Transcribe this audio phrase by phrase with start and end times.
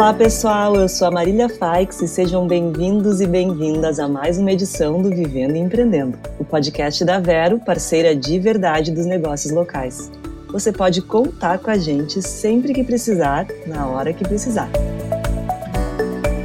[0.00, 4.50] Olá pessoal, eu sou a Marília Faix e sejam bem-vindos e bem-vindas a mais uma
[4.50, 10.10] edição do Vivendo e Empreendendo, o podcast da Vero, parceira de verdade dos negócios locais.
[10.50, 14.70] Você pode contar com a gente sempre que precisar, na hora que precisar.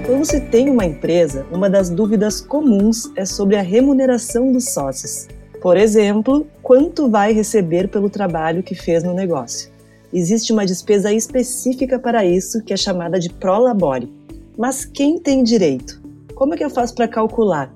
[0.05, 5.29] Quando se tem uma empresa, uma das dúvidas comuns é sobre a remuneração dos sócios.
[5.61, 9.74] Por exemplo, quanto vai receber pelo trabalho que fez no negócio?
[10.15, 14.09] Existe uma despesa específica para isso que é chamada de prolabore.
[14.57, 16.01] Mas quem tem direito?
[16.33, 17.69] Como é que eu faço para calcular?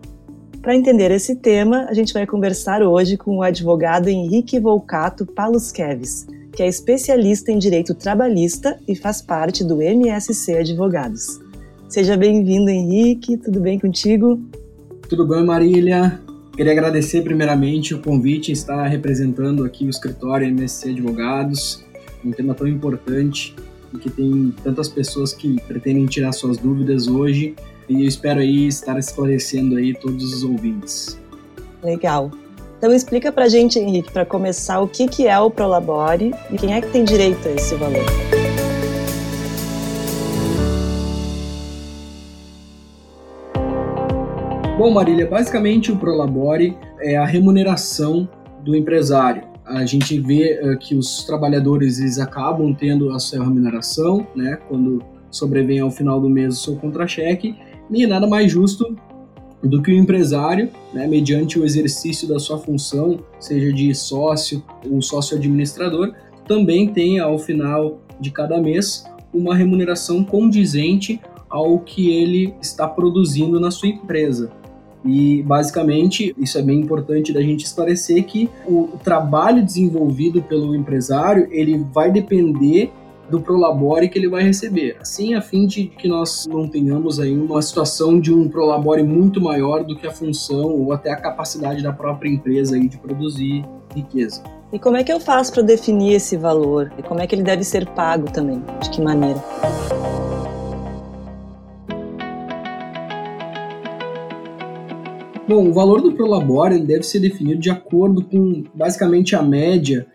[0.61, 6.25] Para entender esse tema, a gente vai conversar hoje com o advogado Henrique Volcato Paluskeves,
[6.53, 11.41] que é especialista em direito trabalhista e faz parte do MSC Advogados.
[11.89, 13.35] Seja bem-vindo, Henrique.
[13.35, 14.39] Tudo bem contigo?
[15.09, 16.21] Tudo bem, Marília.
[16.55, 21.83] Queria agradecer primeiramente o convite estar representando aqui o escritório MSC Advogados,
[22.23, 23.55] um tema tão importante
[23.93, 27.55] e que tem tantas pessoas que pretendem tirar suas dúvidas hoje
[27.87, 31.19] e eu espero aí estar esclarecendo aí todos os ouvintes.
[31.83, 32.31] Legal.
[32.77, 36.73] Então explica pra gente, Henrique, para começar, o que, que é o Prolabore e quem
[36.73, 38.05] é que tem direito a esse valor?
[44.77, 48.29] Bom, Marília, basicamente o Prolabore é a remuneração
[48.63, 49.43] do empresário.
[49.69, 55.03] A gente vê uh, que os trabalhadores eles acabam tendo a sua remuneração, né, quando
[55.29, 57.55] sobrevém ao final do mês o seu contra-cheque,
[57.91, 58.97] e nada mais justo
[59.61, 65.01] do que o empresário, né, mediante o exercício da sua função, seja de sócio ou
[65.03, 66.13] sócio administrador,
[66.47, 73.59] também tenha ao final de cada mês uma remuneração condizente ao que ele está produzindo
[73.59, 74.51] na sua empresa.
[75.03, 81.47] E basicamente, isso é bem importante da gente esclarecer que o, trabalho desenvolvido pelo empresário,
[81.51, 82.91] ele vai depender
[83.29, 84.97] do prolabore que ele vai receber.
[84.99, 89.39] Assim, a fim de que nós não tenhamos aí uma situação de um prolabore muito
[89.39, 93.63] maior do que a função ou até a capacidade da própria empresa aí de produzir
[93.95, 94.43] riqueza.
[94.73, 96.91] E como é que eu faço para definir esse valor?
[96.97, 98.61] E como é que ele deve ser pago também?
[98.81, 99.39] De que maneira?
[105.49, 110.05] Bom, o valor do Prolabore deve ser definido de acordo com basicamente a média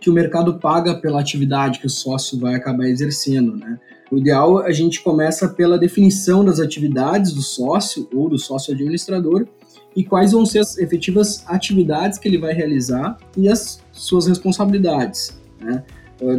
[0.00, 3.78] que o mercado paga pela atividade que o sócio vai acabar exercendo, né?
[4.10, 9.46] O ideal a gente começa pela definição das atividades do sócio ou do sócio administrador
[9.94, 15.40] e quais vão ser as efetivas atividades que ele vai realizar e as suas responsabilidades.
[15.60, 15.84] Né?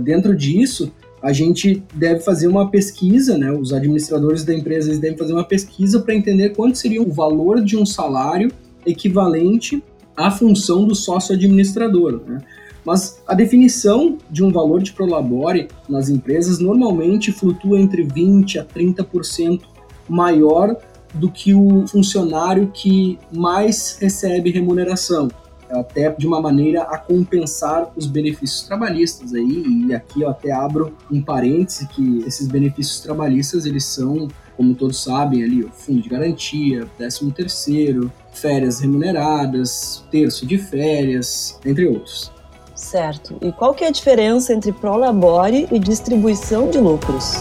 [0.03, 0.91] Dentro disso,
[1.21, 3.51] a gente deve fazer uma pesquisa, né?
[3.51, 7.61] Os administradores da empresa eles devem fazer uma pesquisa para entender quanto seria o valor
[7.61, 8.51] de um salário
[8.85, 9.83] equivalente
[10.17, 12.41] à função do sócio administrador, né?
[12.83, 18.65] Mas a definição de um valor de prolabore nas empresas normalmente flutua entre 20 a
[18.65, 19.61] 30%
[20.09, 20.75] maior
[21.13, 25.29] do que o funcionário que mais recebe remuneração
[25.71, 30.95] até de uma maneira a compensar os benefícios trabalhistas aí, e aqui eu até abro
[31.11, 36.09] um parêntese que esses benefícios trabalhistas, eles são, como todos sabem ali, o fundo de
[36.09, 42.31] garantia, 13 terceiro, férias remuneradas, terço de férias, entre outros.
[42.75, 43.37] Certo.
[43.41, 47.35] E qual que é a diferença entre prolabore e distribuição de lucros?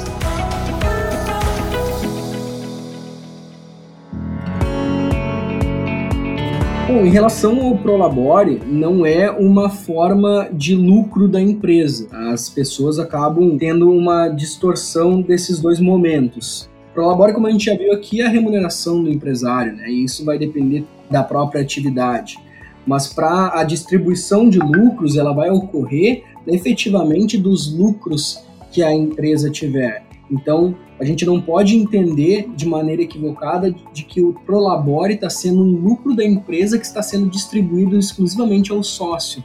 [6.90, 12.08] Bom, em relação ao Prolabore, não é uma forma de lucro da empresa.
[12.10, 16.68] As pessoas acabam tendo uma distorção desses dois momentos.
[16.92, 19.88] Prolabore, como a gente já viu aqui, é a remuneração do empresário, né?
[19.88, 22.36] E isso vai depender da própria atividade.
[22.84, 28.42] Mas para a distribuição de lucros, ela vai ocorrer efetivamente dos lucros
[28.72, 30.09] que a empresa tiver.
[30.30, 35.62] Então, a gente não pode entender de maneira equivocada de que o Prolabore está sendo
[35.62, 39.42] um lucro da empresa que está sendo distribuído exclusivamente ao sócio.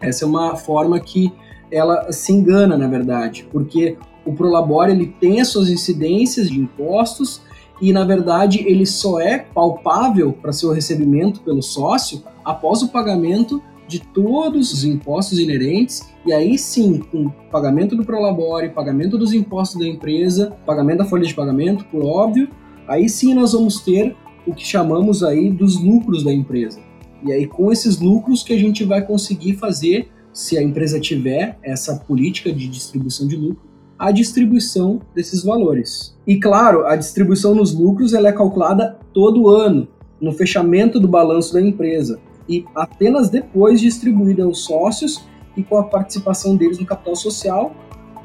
[0.00, 1.32] Essa é uma forma que
[1.70, 7.40] ela se engana, na verdade, porque o Prolabore ele tem as suas incidências de impostos
[7.80, 13.62] e, na verdade, ele só é palpável para seu recebimento pelo sócio após o pagamento
[13.90, 19.80] de todos os impostos inerentes, e aí sim, com pagamento do Prolabore, pagamento dos impostos
[19.80, 22.48] da empresa, pagamento da folha de pagamento, por óbvio,
[22.86, 24.16] aí sim nós vamos ter
[24.46, 26.78] o que chamamos aí dos lucros da empresa.
[27.26, 31.58] E aí com esses lucros que a gente vai conseguir fazer, se a empresa tiver
[31.60, 36.16] essa política de distribuição de lucro, a distribuição desses valores.
[36.24, 39.88] E claro, a distribuição nos lucros ela é calculada todo ano,
[40.20, 42.20] no fechamento do balanço da empresa
[42.50, 45.24] e apenas depois distribuída aos sócios
[45.56, 47.72] e com a participação deles no capital social,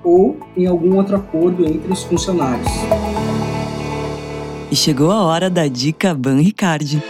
[0.04, 2.68] ou em algum outro acordo entre os funcionários.
[4.72, 7.01] E chegou a hora da dica Ban Ricardi.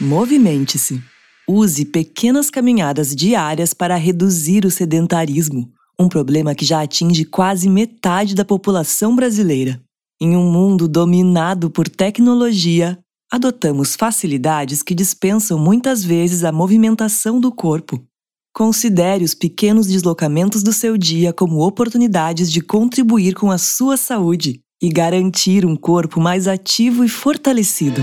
[0.00, 1.02] Movimente-se.
[1.48, 8.34] Use pequenas caminhadas diárias para reduzir o sedentarismo, um problema que já atinge quase metade
[8.34, 9.80] da população brasileira.
[10.20, 12.98] Em um mundo dominado por tecnologia,
[13.32, 18.02] adotamos facilidades que dispensam muitas vezes a movimentação do corpo.
[18.54, 24.60] Considere os pequenos deslocamentos do seu dia como oportunidades de contribuir com a sua saúde
[24.80, 28.00] e garantir um corpo mais ativo e fortalecido.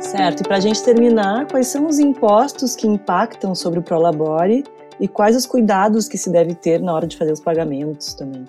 [0.00, 4.64] Certo, e para a gente terminar, quais são os impostos que impactam sobre o Prolabore
[5.00, 8.44] e quais os cuidados que se deve ter na hora de fazer os pagamentos também?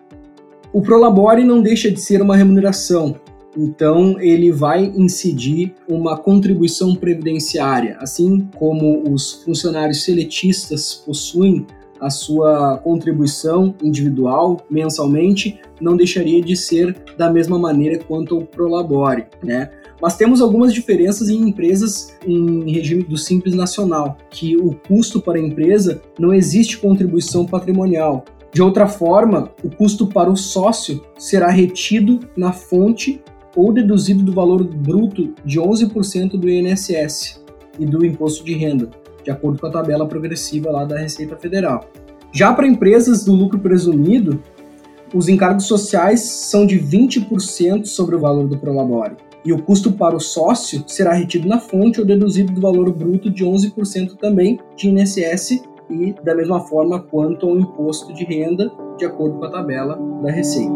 [0.74, 3.16] O Prolabore não deixa de ser uma remuneração,
[3.58, 11.66] então, ele vai incidir uma contribuição previdenciária, assim como os funcionários seletistas possuem
[12.00, 19.26] a sua contribuição individual mensalmente, não deixaria de ser da mesma maneira quanto ao Prolabore,
[19.44, 19.72] né?
[20.00, 25.40] Mas temos algumas diferenças em empresas em regime do Simples Nacional, que o custo para
[25.40, 28.24] a empresa não existe contribuição patrimonial.
[28.54, 33.22] De outra forma, o custo para o sócio será retido na fonte
[33.56, 37.44] ou deduzido do valor bruto de 11% do INSS
[37.80, 38.90] e do imposto de renda,
[39.24, 41.90] de acordo com a tabela progressiva lá da Receita Federal.
[42.32, 44.42] Já para empresas do lucro presumido,
[45.14, 49.16] os encargos sociais são de 20% sobre o valor do prolabore,
[49.46, 53.30] e o custo para o sócio será retido na fonte ou deduzido do valor bruto
[53.30, 59.06] de 11% também de INSS e da mesma forma quanto ao imposto de renda, de
[59.06, 60.74] acordo com a tabela da Receita.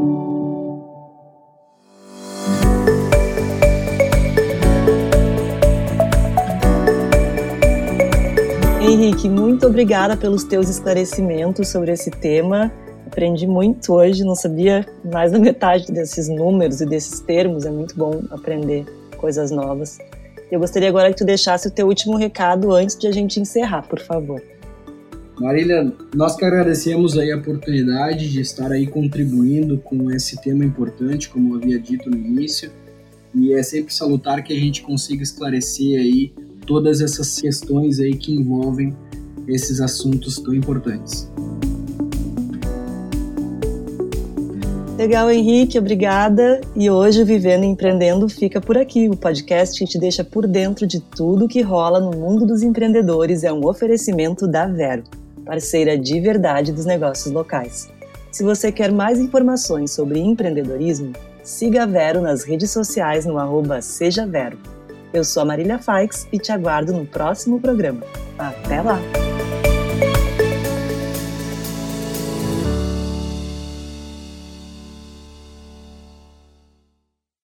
[8.82, 12.72] Henrique, muito obrigada pelos teus esclarecimentos sobre esse tema.
[13.08, 17.66] Aprendi muito hoje, não sabia mais da metade desses números e desses termos.
[17.66, 18.86] É muito bom aprender
[19.18, 19.98] coisas novas.
[20.52, 23.88] Eu gostaria agora que tu deixasse o teu último recado antes de a gente encerrar,
[23.88, 24.42] por favor.
[25.42, 31.28] Marília, nós que agradecemos aí a oportunidade de estar aí contribuindo com esse tema importante,
[31.30, 32.70] como eu havia dito no início,
[33.34, 36.32] e é sempre salutar que a gente consiga esclarecer aí
[36.68, 38.96] todas essas questões aí que envolvem
[39.48, 41.28] esses assuntos tão importantes.
[44.96, 46.62] Legal, Henrique, obrigada.
[46.76, 49.10] E hoje Vivendo e Empreendendo fica por aqui.
[49.10, 53.44] O podcast que te deixa por dentro de tudo que rola no mundo dos empreendedores
[53.44, 55.02] é um oferecimento da Vero,
[55.52, 57.90] parceira de verdade dos negócios locais.
[58.32, 61.12] Se você quer mais informações sobre empreendedorismo,
[61.44, 64.58] siga a Vero nas redes sociais no arroba Seja Vero.
[65.14, 68.02] Eu sou a Marília Faix e te aguardo no próximo programa.
[68.40, 68.98] Até lá!